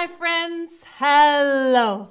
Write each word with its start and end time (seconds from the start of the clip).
my 0.00 0.06
friends. 0.06 0.84
Hello. 0.98 2.10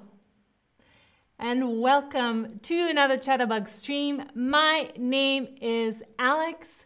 And 1.39 1.79
welcome 1.79 2.60
to 2.63 2.90
another 2.90 3.15
Chatterbug 3.15 3.65
stream. 3.65 4.24
My 4.36 4.92
name 4.97 5.56
is 5.62 6.03
Alex. 6.20 6.84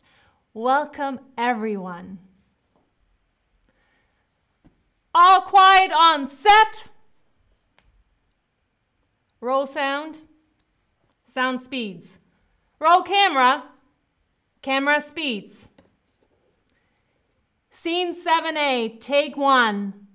Welcome, 0.53 1.19
everyone. 1.39 2.19
All 5.15 5.41
quiet 5.41 5.91
on 5.91 6.27
set. 6.29 6.89
Roll 9.39 9.65
sound. 9.65 10.25
Sound 11.25 11.61
speeds. 11.61 12.19
Roll 12.77 13.01
camera. 13.01 13.63
Camera 14.61 15.01
speeds. 15.01 15.67
Scene 17.71 18.13
7A, 18.13 18.99
take 18.99 19.35
one. 19.35 20.09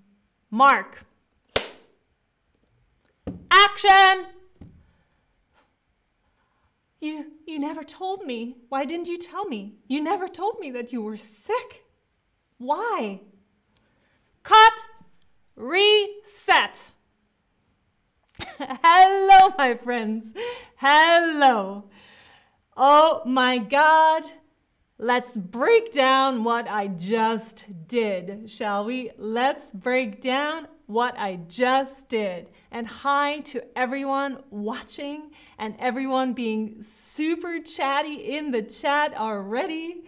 Mark. 0.50 1.04
Action! 3.50 4.26
You, 7.00 7.32
you 7.46 7.58
never 7.58 7.82
told 7.82 8.24
me. 8.24 8.56
Why 8.68 8.84
didn't 8.84 9.08
you 9.08 9.18
tell 9.18 9.46
me? 9.46 9.74
You 9.86 10.02
never 10.02 10.28
told 10.28 10.58
me 10.58 10.70
that 10.72 10.92
you 10.92 11.02
were 11.02 11.16
sick. 11.16 11.84
Why? 12.58 13.20
Cut. 14.42 14.72
Reset. 15.56 16.90
Hello, 18.58 19.54
my 19.56 19.74
friends. 19.74 20.32
Hello. 20.76 21.84
Oh 22.76 23.22
my 23.24 23.58
God. 23.58 24.24
Let's 24.98 25.36
break 25.36 25.92
down 25.92 26.42
what 26.42 26.66
I 26.68 26.86
just 26.86 27.66
did, 27.86 28.50
shall 28.50 28.86
we? 28.86 29.10
Let's 29.18 29.70
break 29.70 30.22
down 30.22 30.68
what 30.86 31.18
I 31.18 31.36
just 31.48 32.08
did. 32.08 32.48
And 32.70 32.86
hi 32.86 33.40
to 33.40 33.62
everyone 33.76 34.42
watching 34.48 35.32
and 35.58 35.74
everyone 35.78 36.32
being 36.32 36.80
super 36.80 37.60
chatty 37.60 38.14
in 38.14 38.52
the 38.52 38.62
chat 38.62 39.14
already. 39.14 40.04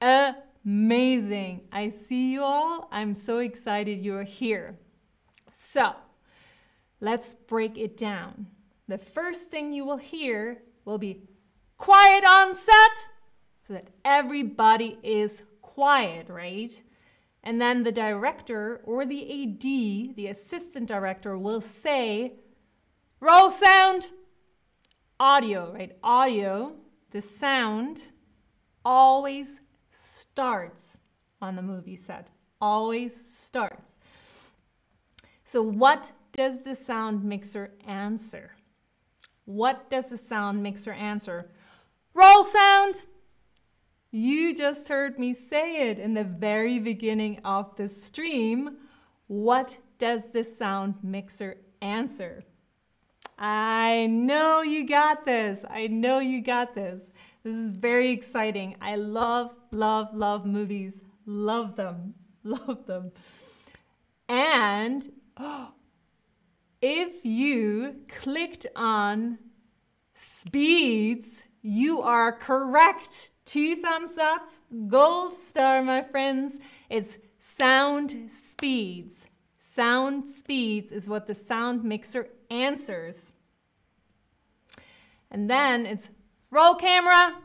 Amazing. 0.00 1.60
I 1.70 1.90
see 1.90 2.32
you 2.32 2.42
all. 2.42 2.88
I'm 2.90 3.14
so 3.14 3.38
excited 3.38 4.04
you're 4.04 4.24
here. 4.24 4.76
So 5.48 5.94
let's 7.00 7.34
break 7.34 7.78
it 7.78 7.96
down. 7.96 8.48
The 8.88 8.98
first 8.98 9.52
thing 9.52 9.72
you 9.72 9.84
will 9.84 9.98
hear 9.98 10.64
will 10.84 10.98
be 10.98 11.22
quiet 11.78 12.24
on 12.24 12.52
set 12.56 13.13
so 13.66 13.72
that 13.72 13.88
everybody 14.04 14.98
is 15.02 15.42
quiet, 15.62 16.28
right? 16.28 16.82
And 17.42 17.60
then 17.60 17.82
the 17.82 17.92
director 17.92 18.82
or 18.84 19.06
the 19.06 19.22
AD, 19.42 20.16
the 20.16 20.26
assistant 20.26 20.86
director, 20.86 21.36
will 21.38 21.62
say, 21.62 22.34
roll 23.20 23.50
sound, 23.50 24.12
audio, 25.18 25.72
right? 25.72 25.96
Audio, 26.02 26.74
the 27.10 27.22
sound 27.22 28.12
always 28.84 29.60
starts 29.90 30.98
on 31.40 31.56
the 31.56 31.62
movie 31.62 31.96
set, 31.96 32.28
always 32.60 33.14
starts. 33.14 33.98
So, 35.44 35.62
what 35.62 36.12
does 36.32 36.64
the 36.64 36.74
sound 36.74 37.24
mixer 37.24 37.72
answer? 37.86 38.52
What 39.46 39.88
does 39.90 40.10
the 40.10 40.18
sound 40.18 40.62
mixer 40.62 40.92
answer? 40.92 41.50
Roll 42.12 42.44
sound. 42.44 43.04
You 44.16 44.54
just 44.54 44.86
heard 44.86 45.18
me 45.18 45.34
say 45.34 45.90
it 45.90 45.98
in 45.98 46.14
the 46.14 46.22
very 46.22 46.78
beginning 46.78 47.40
of 47.44 47.74
the 47.74 47.88
stream. 47.88 48.76
What 49.26 49.78
does 49.98 50.30
the 50.30 50.44
sound 50.44 50.94
mixer 51.02 51.56
answer? 51.82 52.44
I 53.36 54.06
know 54.06 54.62
you 54.62 54.86
got 54.86 55.24
this. 55.24 55.64
I 55.68 55.88
know 55.88 56.20
you 56.20 56.42
got 56.42 56.76
this. 56.76 57.10
This 57.42 57.56
is 57.56 57.66
very 57.66 58.12
exciting. 58.12 58.76
I 58.80 58.94
love, 58.94 59.50
love, 59.72 60.14
love 60.14 60.46
movies. 60.46 61.02
Love 61.26 61.74
them. 61.74 62.14
Love 62.44 62.86
them. 62.86 63.10
And 64.28 65.10
if 66.80 67.24
you 67.24 67.96
clicked 68.06 68.68
on 68.76 69.38
speeds, 70.14 71.42
you 71.64 72.02
are 72.02 72.30
correct 72.30 73.32
Two 73.44 73.76
thumbs 73.76 74.16
up, 74.16 74.50
gold 74.88 75.34
star, 75.34 75.82
my 75.82 76.02
friends. 76.02 76.58
It's 76.88 77.18
sound 77.38 78.30
speeds. 78.30 79.26
Sound 79.58 80.26
speeds 80.26 80.92
is 80.92 81.08
what 81.08 81.26
the 81.26 81.34
sound 81.34 81.84
mixer 81.84 82.28
answers. 82.50 83.32
And 85.30 85.50
then 85.50 85.84
it's 85.84 86.10
roll 86.50 86.74
camera, 86.74 87.36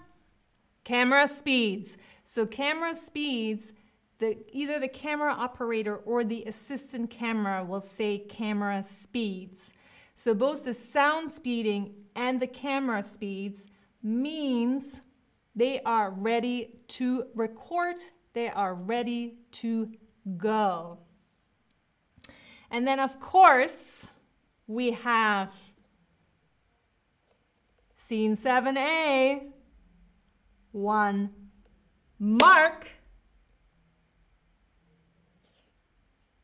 camera 0.84 1.28
speeds. 1.28 1.98
So 2.24 2.46
camera 2.46 2.96
speeds, 2.96 3.74
the, 4.20 4.38
either 4.54 4.80
the 4.80 4.88
camera 4.88 5.34
operator 5.34 5.96
or 5.96 6.24
the 6.24 6.46
assistant 6.46 7.10
camera 7.10 7.66
will 7.66 7.82
say 7.82 8.20
camera 8.20 8.84
speeds. 8.84 9.74
So 10.16 10.34
both 10.34 10.64
the 10.64 10.74
sound 10.74 11.30
speeding 11.30 11.94
and 12.16 12.40
the 12.40 12.48
camera 12.48 13.04
speeds 13.04 13.68
means 14.02 15.02
they 15.56 15.82
are 15.82 16.12
ready 16.12 16.80
to 16.88 17.26
record. 17.36 17.98
They 18.34 18.50
are 18.50 18.74
ready 18.74 19.36
to 19.52 19.92
go. 20.38 21.00
And 22.72 22.88
then, 22.88 23.00
of 23.00 23.20
course, 23.20 24.08
we 24.68 24.92
have 24.92 25.52
scene 27.98 28.36
7A, 28.36 29.42
one 30.72 31.32
mark. 32.20 32.88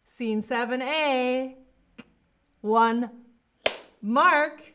Scene 0.05 0.41
7A, 0.41 1.55
one 2.61 3.09
mark. 4.01 4.74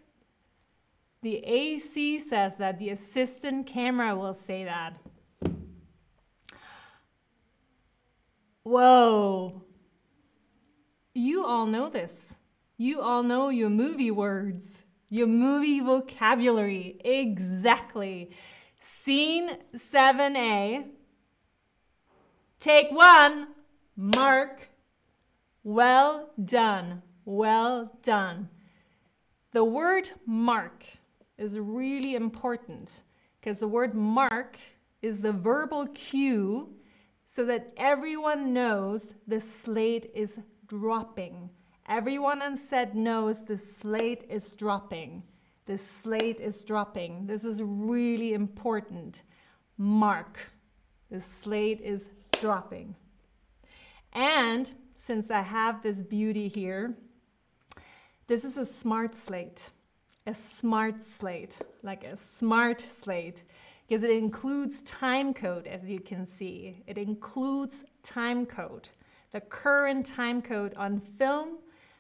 The 1.23 1.37
AC 1.45 2.19
says 2.19 2.57
that, 2.57 2.79
the 2.79 2.89
assistant 2.89 3.67
camera 3.67 4.17
will 4.17 4.33
say 4.33 4.65
that. 4.65 4.99
Whoa. 8.63 9.63
You 11.15 11.45
all 11.45 11.67
know 11.67 11.91
this. 11.91 12.37
You 12.79 13.03
all 13.03 13.23
know 13.23 13.51
your 13.51 13.69
movie 13.69 14.11
words, 14.11 14.83
your 15.11 15.27
movie 15.27 15.81
vocabulary. 15.81 16.99
Exactly. 17.05 18.31
Scene 18.79 19.59
7A. 19.75 20.87
Take 22.59 22.91
one. 22.91 23.49
Mark. 23.95 24.71
Well 25.63 26.31
done. 26.43 27.03
Well 27.27 27.99
done. 28.03 28.49
The 29.53 29.65
word 29.65 30.13
mark 30.25 30.87
is 31.41 31.59
really 31.59 32.15
important 32.15 32.91
because 33.41 33.59
the 33.59 33.69
word 33.69 33.95
mark 33.95 34.59
is 35.01 35.23
the 35.23 35.33
verbal 35.33 35.87
cue 35.87 36.69
so 37.25 37.45
that 37.47 37.73
everyone 37.79 38.53
knows 38.53 39.15
the 39.27 39.41
slate 39.41 40.11
is 40.15 40.39
dropping. 40.67 41.49
Everyone 41.89 42.43
on 42.43 42.57
set 42.57 42.95
knows 42.95 43.45
the 43.45 43.57
slate 43.57 44.25
is 44.29 44.55
dropping. 44.55 45.23
The 45.65 45.79
slate 45.79 46.41
is 46.41 46.65
dropping. 46.65 47.27
This 47.27 47.45
is 47.45 47.63
really 47.63 48.35
important. 48.35 49.23
Mark. 49.79 50.39
The 51.11 51.21
slate 51.21 51.81
is 51.81 52.11
dropping. 52.39 52.95
And 54.13 54.73
since 54.97 55.31
I 55.31 55.41
have 55.41 55.81
this 55.81 56.03
beauty 56.03 56.51
here, 56.55 56.95
this 58.27 58.45
is 58.45 58.59
a 58.59 58.67
smart 58.67 59.15
slate 59.15 59.71
a 60.31 60.35
smart 60.35 61.03
slate, 61.03 61.59
like 61.83 62.05
a 62.05 62.17
smart 62.17 62.81
slate, 62.81 63.43
because 63.89 64.05
it 64.05 64.13
includes 64.13 64.83
time 64.83 65.35
code, 65.35 65.67
as 65.67 65.89
you 65.89 65.99
can 65.99 66.25
see. 66.25 66.85
It 66.87 66.97
includes 66.97 67.85
time 68.05 68.47
code, 68.47 68.89
the 69.33 69.41
current 69.41 70.07
time 70.07 70.41
code 70.41 70.73
on 70.77 71.01
film 71.01 71.59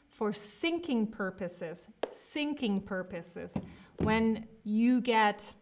for 0.09 0.31
syncing 0.31 1.11
purposes, 1.11 1.88
syncing 2.12 2.85
purposes. 2.85 3.59
When 3.99 4.47
you 4.62 5.00
get 5.00 5.53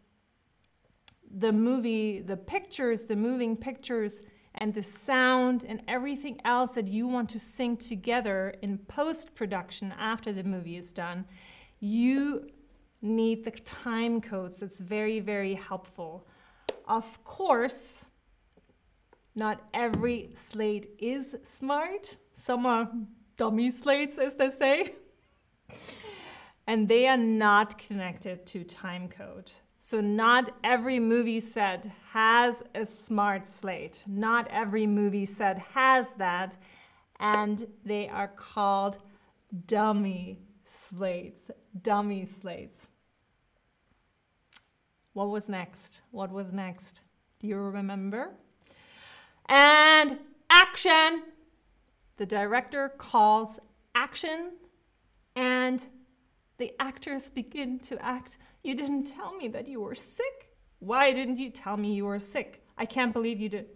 the 1.38 1.52
movie, 1.52 2.20
the 2.20 2.36
pictures, 2.36 3.06
the 3.06 3.16
moving 3.16 3.56
pictures, 3.56 4.20
and 4.56 4.74
the 4.74 4.82
sound 4.82 5.64
and 5.66 5.82
everything 5.88 6.38
else 6.44 6.74
that 6.74 6.88
you 6.88 7.08
want 7.08 7.30
to 7.30 7.38
sync 7.38 7.80
together 7.80 8.54
in 8.60 8.76
post 8.76 9.34
production 9.34 9.94
after 9.98 10.32
the 10.32 10.44
movie 10.44 10.76
is 10.76 10.92
done, 10.92 11.24
you 11.80 12.50
need 13.02 13.44
the 13.44 13.50
time 13.50 14.20
codes. 14.20 14.62
It's 14.62 14.80
very, 14.80 15.20
very 15.20 15.54
helpful. 15.54 16.26
Of 16.86 17.22
course, 17.24 18.06
not 19.34 19.62
every 19.72 20.30
slate 20.34 20.88
is 20.98 21.36
smart. 21.44 22.16
Some 22.34 22.66
are 22.66 22.90
dummy 23.36 23.70
slates, 23.70 24.18
as 24.18 24.34
they 24.36 24.50
say. 24.50 24.94
and 26.66 26.88
they 26.88 27.06
are 27.06 27.16
not 27.16 27.78
connected 27.78 28.46
to 28.46 28.64
time 28.64 29.08
code. 29.08 29.50
So, 29.80 30.00
not 30.00 30.54
every 30.64 30.98
movie 30.98 31.40
set 31.40 31.88
has 32.12 32.62
a 32.74 32.84
smart 32.84 33.46
slate. 33.46 34.04
Not 34.06 34.48
every 34.50 34.86
movie 34.86 35.24
set 35.24 35.58
has 35.58 36.08
that. 36.18 36.56
And 37.20 37.66
they 37.84 38.08
are 38.08 38.28
called 38.28 38.98
dummy 39.66 40.40
slates. 40.68 41.50
Dummy 41.82 42.24
slates. 42.24 42.86
What 45.12 45.30
was 45.30 45.48
next? 45.48 46.00
What 46.10 46.30
was 46.30 46.52
next? 46.52 47.00
Do 47.40 47.46
you 47.46 47.56
remember? 47.56 48.30
And 49.48 50.18
action! 50.50 51.22
The 52.18 52.26
director 52.26 52.90
calls 52.98 53.58
action, 53.94 54.52
and 55.36 55.86
the 56.58 56.72
actors 56.80 57.30
begin 57.30 57.78
to 57.80 58.04
act. 58.04 58.38
You 58.62 58.74
didn't 58.74 59.04
tell 59.04 59.34
me 59.36 59.48
that 59.48 59.68
you 59.68 59.80
were 59.80 59.94
sick. 59.94 60.56
Why 60.80 61.12
didn't 61.12 61.38
you 61.38 61.50
tell 61.50 61.76
me 61.76 61.94
you 61.94 62.04
were 62.04 62.18
sick? 62.18 62.64
I 62.76 62.86
can't 62.86 63.12
believe 63.12 63.40
you 63.40 63.48
did. 63.48 63.66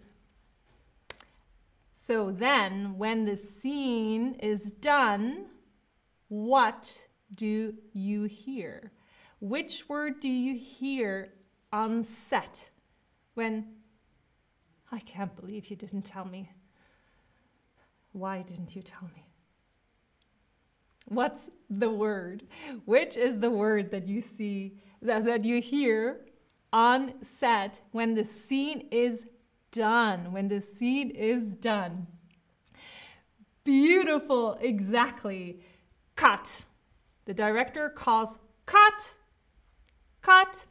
So 1.93 2.31
then, 2.31 2.97
when 2.97 3.25
the 3.25 3.37
scene 3.37 4.35
is 4.35 4.71
done, 4.71 5.45
what 6.33 6.91
do 7.35 7.75
you 7.93 8.23
hear? 8.23 8.91
Which 9.39 9.87
word 9.87 10.19
do 10.19 10.27
you 10.27 10.57
hear 10.57 11.31
on 11.71 12.03
set 12.03 12.71
when 13.35 13.67
I 14.91 14.97
can't 14.97 15.35
believe 15.35 15.67
you 15.67 15.75
didn't 15.75 16.01
tell 16.01 16.25
me? 16.25 16.51
Why 18.13 18.41
didn't 18.41 18.75
you 18.75 18.81
tell 18.81 19.07
me? 19.15 19.27
What's 21.05 21.51
the 21.69 21.91
word? 21.91 22.47
Which 22.85 23.15
is 23.15 23.39
the 23.39 23.51
word 23.51 23.91
that 23.91 24.07
you 24.07 24.19
see, 24.19 24.79
that 25.03 25.45
you 25.45 25.61
hear 25.61 26.21
on 26.71 27.13
set 27.21 27.81
when 27.91 28.15
the 28.15 28.23
scene 28.23 28.87
is 28.89 29.27
done? 29.71 30.31
When 30.31 30.47
the 30.47 30.61
scene 30.61 31.11
is 31.11 31.53
done. 31.53 32.07
Beautiful, 33.63 34.57
exactly. 34.59 35.59
Cut. 36.15 36.65
The 37.25 37.33
director 37.33 37.89
calls 37.89 38.37
cut, 38.65 39.13
cut, 40.21 40.65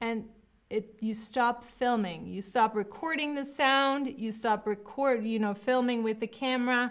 and 0.00 0.24
it, 0.72 0.98
you 1.00 1.12
stop 1.12 1.64
filming. 1.64 2.26
You 2.26 2.40
stop 2.40 2.74
recording 2.74 3.34
the 3.34 3.44
sound. 3.44 4.14
You 4.18 4.30
stop 4.30 4.66
record, 4.66 5.22
you 5.22 5.38
know, 5.38 5.52
filming 5.52 6.02
with 6.02 6.18
the 6.18 6.26
camera. 6.26 6.90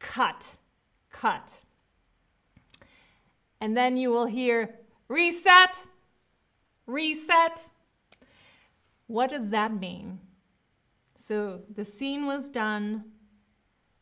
Cut, 0.00 0.56
cut. 1.10 1.60
And 3.60 3.76
then 3.76 3.96
you 3.96 4.10
will 4.10 4.26
hear 4.26 4.74
reset, 5.06 5.86
reset. 6.86 7.68
What 9.06 9.30
does 9.30 9.50
that 9.50 9.72
mean? 9.72 10.18
So 11.16 11.60
the 11.72 11.84
scene 11.84 12.26
was 12.26 12.50
done. 12.50 13.04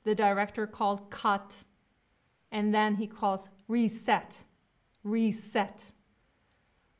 The 0.05 0.15
director 0.15 0.67
called 0.67 1.11
cut. 1.11 1.65
And 2.53 2.75
then 2.75 2.97
he 2.97 3.07
calls 3.07 3.49
reset, 3.69 4.45
reset. 5.05 5.93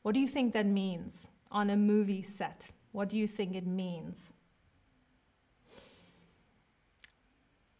What 0.01 0.13
do 0.13 0.19
you 0.19 0.27
think 0.27 0.53
that 0.53 0.65
means? 0.65 1.27
on 1.51 1.69
a 1.69 1.75
movie 1.75 2.21
set? 2.21 2.69
What 2.91 3.09
do 3.09 3.17
you 3.17 3.27
think 3.27 3.55
it 3.55 3.67
means? 3.67 4.31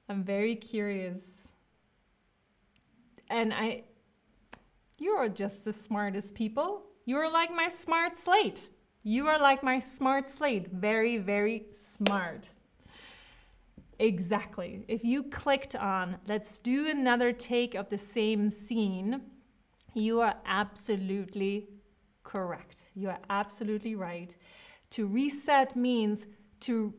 I'm 0.09 0.23
very 0.23 0.55
curious. 0.55 1.47
And 3.29 3.53
I, 3.53 3.83
you're 4.97 5.29
just 5.29 5.63
the 5.63 5.71
smartest 5.71 6.33
people. 6.33 6.83
You're 7.05 7.31
like 7.31 7.53
my 7.55 7.69
smart 7.69 8.17
slate. 8.17 8.69
You 9.03 9.27
are 9.27 9.39
like 9.39 9.63
my 9.63 9.79
smart 9.79 10.29
slate. 10.29 10.67
Very, 10.71 11.17
very 11.17 11.65
smart. 11.73 12.47
Exactly. 14.01 14.83
If 14.87 15.05
you 15.05 15.21
clicked 15.21 15.75
on, 15.75 16.17
let's 16.27 16.57
do 16.57 16.89
another 16.89 17.31
take 17.31 17.75
of 17.75 17.89
the 17.89 17.99
same 17.99 18.49
scene, 18.49 19.21
you 19.93 20.21
are 20.21 20.33
absolutely 20.43 21.67
correct. 22.23 22.89
You 22.95 23.09
are 23.09 23.19
absolutely 23.29 23.93
right. 23.93 24.35
To 24.91 25.05
reset 25.05 25.75
means 25.75 26.25
to 26.61 26.95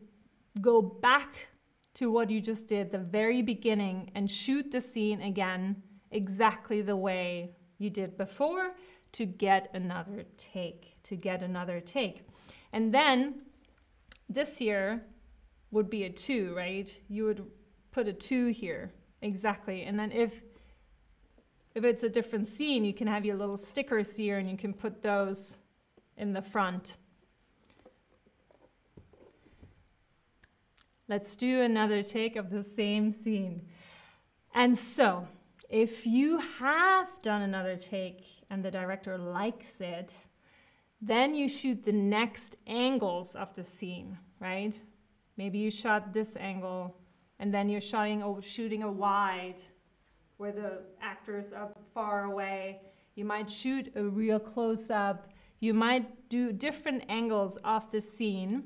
go 0.60 0.81
back 0.81 1.49
to 1.94 2.08
what 2.08 2.31
you 2.31 2.40
just 2.40 2.69
did, 2.69 2.93
the 2.93 2.99
very 2.99 3.43
beginning, 3.43 4.12
and 4.14 4.31
shoot 4.31 4.70
the 4.70 4.81
scene 4.81 5.22
again 5.22 5.82
exactly 6.12 6.82
the 6.82 6.96
way 6.96 7.50
you 7.78 7.90
did 7.90 8.16
before 8.16 8.76
to 9.10 9.26
get 9.26 9.70
another 9.75 10.22
take, 10.37 11.02
to 11.02 11.16
get 11.16 11.43
another 11.43 11.81
take. 11.81 12.22
And 12.72 12.94
then 12.94 13.43
this 14.28 14.58
here 14.58 15.04
would 15.73 15.91
be 15.91 16.05
a 16.05 16.11
two, 16.11 16.55
right? 16.55 17.01
You 17.09 17.25
would 17.25 17.45
put 17.91 18.07
a 18.07 18.13
two 18.13 18.49
here, 18.49 18.93
exactly. 19.21 19.83
And 19.83 19.99
then 19.99 20.13
if 20.13 20.41
if 21.75 21.85
it's 21.85 22.03
a 22.03 22.09
different 22.09 22.47
scene, 22.47 22.85
you 22.85 22.93
can 22.93 23.07
have 23.07 23.25
your 23.25 23.37
little 23.37 23.57
stickers 23.57 24.15
here 24.15 24.39
and 24.39 24.49
you 24.49 24.59
can 24.59 24.75
put 24.75 25.01
those 25.01 25.59
in 26.19 26.35
the 26.35 26.43
front. 26.43 26.99
Let's 31.09 31.35
do 31.35 31.63
another 31.63 32.03
take 32.03 32.37
of 32.37 32.51
the 32.51 32.63
same 32.63 33.11
scene. 33.11 33.63
And 34.55 34.77
so, 34.77 35.27
if 35.71 36.07
you 36.07 36.39
have 36.59 37.09
done 37.23 37.41
another 37.41 37.77
take 37.77 38.25
and 38.51 38.63
the 38.63 38.71
director 38.71 39.17
likes 39.17 39.81
it, 39.81 40.15
then 41.01 41.35
you 41.35 41.49
shoot 41.49 41.83
the 41.83 41.93
next 41.93 42.57
angles 42.67 43.35
of 43.35 43.55
the 43.55 43.65
scene, 43.65 44.19
right? 44.41 44.79
Maybe 45.37 45.58
you 45.58 45.70
shot 45.70 46.12
this 46.12 46.37
angle 46.37 46.96
and 47.38 47.52
then 47.52 47.69
you're 47.69 47.81
shooting, 47.81 48.23
shooting 48.40 48.82
a 48.82 48.90
wide 48.90 49.61
where 50.37 50.52
the 50.52 50.82
actors 51.00 51.52
are 51.52 51.70
far 51.94 52.25
away. 52.25 52.81
You 53.14 53.25
might 53.25 53.50
shoot 53.50 53.93
a 53.96 54.05
real 54.05 54.38
close 54.38 54.90
up. 54.90 55.29
You 55.61 55.75
might 55.75 56.29
do 56.29 56.52
different 56.52 57.05
angles 57.08 57.58
of 57.64 57.90
the 57.90 58.00
scene. 58.00 58.64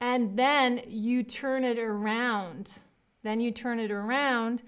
And 0.00 0.36
then 0.38 0.82
you 0.86 1.22
turn 1.22 1.64
it 1.64 1.78
around. 1.78 2.78
Then 3.22 3.40
you 3.40 3.50
turn 3.50 3.78
it 3.78 3.90
around. 3.90 4.62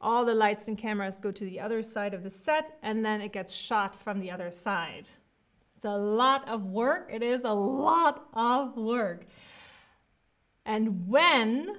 All 0.00 0.24
the 0.24 0.34
lights 0.34 0.68
and 0.68 0.76
cameras 0.76 1.16
go 1.20 1.30
to 1.30 1.44
the 1.44 1.60
other 1.60 1.82
side 1.82 2.12
of 2.12 2.22
the 2.22 2.30
set, 2.30 2.78
and 2.82 3.04
then 3.04 3.20
it 3.20 3.32
gets 3.32 3.52
shot 3.54 3.94
from 3.94 4.20
the 4.20 4.30
other 4.30 4.50
side. 4.50 5.08
It's 5.82 5.88
a 5.88 5.98
lot 5.98 6.48
of 6.48 6.64
work. 6.64 7.10
It 7.12 7.24
is 7.24 7.42
a 7.42 7.52
lot 7.52 8.28
of 8.34 8.76
work. 8.76 9.26
And 10.64 11.08
when 11.08 11.76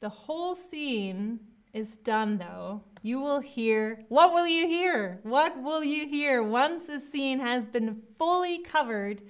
the 0.00 0.10
whole 0.10 0.54
scene 0.54 1.40
is 1.72 1.96
done 1.96 2.36
though. 2.36 2.82
You 3.00 3.20
will 3.20 3.40
hear, 3.40 4.04
what 4.10 4.34
will 4.34 4.46
you 4.46 4.66
hear? 4.66 5.18
What 5.22 5.62
will 5.62 5.82
you 5.82 6.06
hear 6.06 6.42
once 6.42 6.90
a 6.90 7.00
scene 7.00 7.40
has 7.40 7.66
been 7.66 8.02
fully 8.18 8.58
covered? 8.58 9.22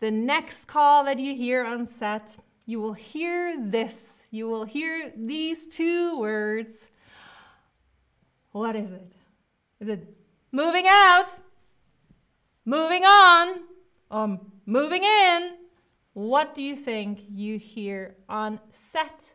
The 0.00 0.10
next 0.10 0.64
call 0.64 1.04
that 1.04 1.20
you 1.20 1.36
hear 1.36 1.64
on 1.64 1.86
set, 1.86 2.38
you 2.66 2.80
will 2.80 2.94
hear 2.94 3.56
this. 3.56 4.24
You 4.32 4.48
will 4.48 4.64
hear 4.64 5.12
these 5.16 5.68
two 5.68 6.18
words. 6.18 6.88
What 8.50 8.74
is 8.74 8.90
it? 8.90 9.12
Is 9.78 9.88
it 9.88 10.12
moving 10.50 10.86
out? 10.88 11.32
Moving 12.70 13.04
on? 13.04 13.46
Um, 14.12 14.52
moving 14.64 15.02
in? 15.02 15.56
What 16.12 16.54
do 16.54 16.62
you 16.62 16.76
think 16.76 17.18
you 17.28 17.58
hear 17.58 18.16
on 18.28 18.60
set? 18.70 19.34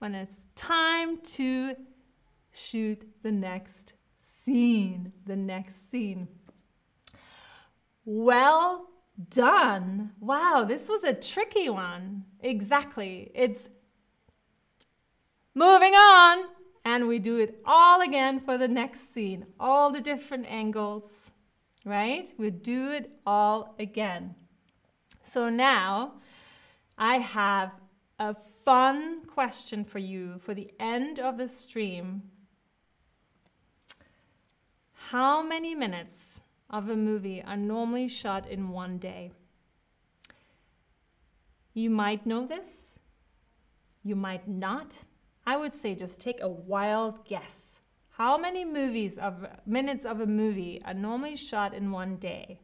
when 0.00 0.14
it's 0.14 0.46
time 0.56 1.18
to 1.18 1.76
shoot 2.52 3.06
the 3.22 3.30
next 3.30 3.92
scene, 4.18 5.12
the 5.26 5.36
next 5.36 5.90
scene. 5.90 6.26
Well 8.06 8.88
done. 9.28 10.12
Wow, 10.18 10.64
this 10.66 10.88
was 10.88 11.04
a 11.04 11.12
tricky 11.12 11.68
one. 11.68 12.24
Exactly. 12.40 13.30
It's 13.34 13.68
moving 15.54 15.92
on. 15.92 16.46
And 16.82 17.06
we 17.06 17.18
do 17.18 17.36
it 17.36 17.60
all 17.66 18.00
again 18.00 18.40
for 18.40 18.56
the 18.56 18.66
next 18.66 19.12
scene, 19.12 19.44
all 19.60 19.90
the 19.90 20.00
different 20.00 20.46
angles, 20.46 21.30
right? 21.84 22.32
We 22.38 22.50
do 22.50 22.92
it 22.92 23.10
all 23.26 23.74
again. 23.78 24.34
So 25.22 25.48
now 25.48 26.14
I 26.96 27.18
have 27.18 27.72
a 28.18 28.34
fun 28.64 29.24
question 29.26 29.84
for 29.84 29.98
you 29.98 30.38
for 30.40 30.54
the 30.54 30.70
end 30.78 31.18
of 31.18 31.38
the 31.38 31.48
stream. 31.48 32.22
How 35.10 35.42
many 35.42 35.74
minutes 35.74 36.40
of 36.68 36.88
a 36.88 36.96
movie 36.96 37.42
are 37.42 37.56
normally 37.56 38.06
shot 38.06 38.46
in 38.46 38.68
one 38.68 38.98
day? 38.98 39.32
You 41.74 41.90
might 41.90 42.26
know 42.26 42.46
this. 42.46 42.98
You 44.04 44.14
might 44.14 44.46
not. 44.46 45.04
I 45.46 45.56
would 45.56 45.74
say 45.74 45.94
just 45.94 46.20
take 46.20 46.40
a 46.40 46.48
wild 46.48 47.24
guess. 47.24 47.79
How 48.20 48.36
many 48.36 48.66
movies 48.66 49.16
of 49.16 49.46
minutes 49.64 50.04
of 50.04 50.20
a 50.20 50.26
movie 50.26 50.78
are 50.84 50.92
normally 50.92 51.36
shot 51.36 51.72
in 51.72 51.90
one 51.90 52.16
day? 52.16 52.60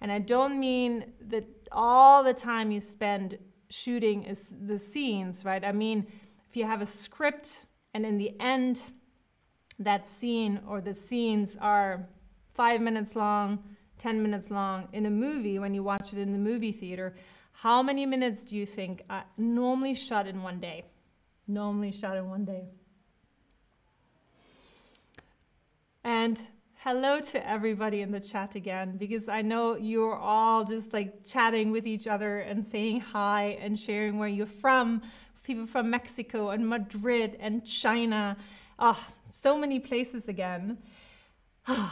And 0.00 0.12
I 0.12 0.20
don't 0.20 0.60
mean 0.60 1.06
that 1.22 1.44
all 1.72 2.22
the 2.22 2.32
time 2.32 2.70
you 2.70 2.78
spend 2.78 3.36
shooting 3.68 4.22
is 4.22 4.54
the 4.64 4.78
scenes, 4.78 5.44
right? 5.44 5.64
I 5.64 5.72
mean, 5.72 6.06
if 6.48 6.56
you 6.56 6.66
have 6.66 6.82
a 6.82 6.86
script 6.86 7.66
and 7.94 8.06
in 8.06 8.16
the 8.16 8.38
end 8.38 8.92
that 9.80 10.06
scene 10.06 10.60
or 10.68 10.80
the 10.80 10.94
scenes 10.94 11.56
are 11.60 12.08
5 12.54 12.80
minutes 12.80 13.16
long, 13.16 13.58
10 13.98 14.22
minutes 14.22 14.52
long 14.52 14.86
in 14.92 15.06
a 15.06 15.10
movie 15.10 15.58
when 15.58 15.74
you 15.74 15.82
watch 15.82 16.12
it 16.12 16.20
in 16.20 16.30
the 16.30 16.38
movie 16.38 16.70
theater, 16.70 17.16
how 17.50 17.82
many 17.82 18.06
minutes 18.06 18.44
do 18.44 18.54
you 18.54 18.66
think 18.66 19.02
are 19.10 19.24
normally 19.36 19.94
shot 19.94 20.28
in 20.28 20.44
one 20.44 20.60
day? 20.60 20.84
Normally 21.48 21.90
shot 21.90 22.16
in 22.16 22.30
one 22.30 22.44
day. 22.44 22.68
And 26.22 26.38
hello 26.76 27.18
to 27.18 27.50
everybody 27.50 28.00
in 28.00 28.12
the 28.12 28.20
chat 28.20 28.54
again, 28.54 28.96
because 28.96 29.28
I 29.28 29.42
know 29.42 29.74
you're 29.74 30.14
all 30.14 30.62
just 30.62 30.92
like 30.92 31.24
chatting 31.24 31.72
with 31.72 31.84
each 31.84 32.06
other 32.06 32.38
and 32.38 32.64
saying 32.64 33.00
hi 33.00 33.58
and 33.60 33.76
sharing 33.76 34.18
where 34.18 34.28
you're 34.28 34.46
from. 34.46 35.02
People 35.42 35.66
from 35.66 35.90
Mexico 35.90 36.50
and 36.50 36.68
Madrid 36.68 37.36
and 37.40 37.66
China. 37.66 38.36
Oh, 38.78 39.04
so 39.34 39.58
many 39.58 39.80
places 39.80 40.28
again. 40.28 40.78
wow, 41.66 41.90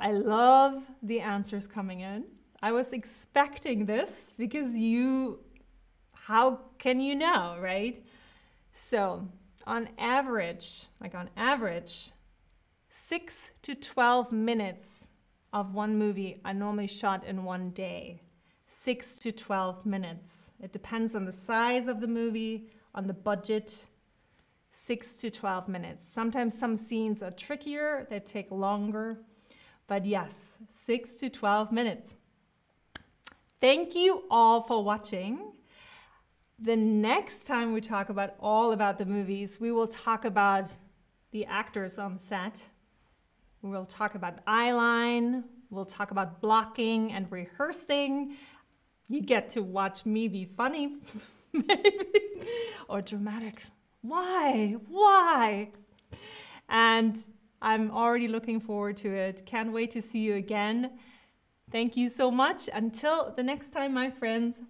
I 0.00 0.12
love 0.12 0.84
the 1.02 1.18
answers 1.18 1.66
coming 1.66 2.02
in. 2.02 2.26
I 2.62 2.70
was 2.70 2.92
expecting 2.92 3.86
this 3.86 4.34
because 4.38 4.78
you, 4.78 5.40
how 6.12 6.60
can 6.78 7.00
you 7.00 7.16
know, 7.16 7.56
right? 7.60 8.06
So, 8.72 9.26
on 9.66 9.88
average, 9.98 10.86
like 11.00 11.14
on 11.14 11.30
average, 11.36 12.10
six 12.88 13.50
to 13.62 13.74
12 13.74 14.32
minutes 14.32 15.06
of 15.52 15.74
one 15.74 15.98
movie 15.98 16.40
are 16.44 16.54
normally 16.54 16.86
shot 16.86 17.24
in 17.24 17.44
one 17.44 17.70
day. 17.70 18.22
Six 18.66 19.18
to 19.20 19.32
12 19.32 19.84
minutes. 19.84 20.50
It 20.62 20.72
depends 20.72 21.14
on 21.14 21.24
the 21.24 21.32
size 21.32 21.86
of 21.88 22.00
the 22.00 22.06
movie, 22.06 22.70
on 22.94 23.06
the 23.06 23.12
budget. 23.12 23.86
Six 24.70 25.18
to 25.18 25.30
12 25.30 25.68
minutes. 25.68 26.08
Sometimes 26.08 26.58
some 26.58 26.76
scenes 26.76 27.22
are 27.22 27.30
trickier, 27.30 28.06
they 28.08 28.20
take 28.20 28.50
longer. 28.50 29.18
But 29.86 30.06
yes, 30.06 30.58
six 30.70 31.16
to 31.16 31.28
12 31.28 31.70
minutes. 31.70 32.14
Thank 33.60 33.94
you 33.94 34.24
all 34.30 34.62
for 34.62 34.82
watching. 34.82 35.52
The 36.62 36.76
next 36.76 37.48
time 37.48 37.72
we 37.72 37.80
talk 37.80 38.08
about 38.08 38.36
all 38.38 38.70
about 38.70 38.96
the 38.96 39.04
movies, 39.04 39.58
we 39.60 39.72
will 39.72 39.88
talk 39.88 40.24
about 40.24 40.68
the 41.32 41.44
actors 41.46 41.98
on 41.98 42.18
set. 42.18 42.62
We'll 43.62 43.84
talk 43.84 44.14
about 44.14 44.46
eyeline. 44.46 45.42
We'll 45.70 45.84
talk 45.84 46.12
about 46.12 46.40
blocking 46.40 47.12
and 47.12 47.26
rehearsing. 47.32 48.36
You 49.08 49.22
get 49.22 49.50
to 49.50 49.62
watch 49.62 50.06
me 50.06 50.28
be 50.28 50.44
funny, 50.44 50.98
maybe, 51.52 52.04
or 52.88 53.02
dramatic. 53.02 53.64
Why? 54.02 54.76
Why? 54.86 55.70
And 56.68 57.18
I'm 57.60 57.90
already 57.90 58.28
looking 58.28 58.60
forward 58.60 58.98
to 58.98 59.12
it. 59.12 59.44
Can't 59.46 59.72
wait 59.72 59.90
to 59.92 60.00
see 60.00 60.20
you 60.20 60.36
again. 60.36 60.92
Thank 61.72 61.96
you 61.96 62.08
so 62.08 62.30
much. 62.30 62.68
Until 62.72 63.32
the 63.34 63.42
next 63.42 63.70
time, 63.70 63.94
my 63.94 64.10
friends. 64.10 64.60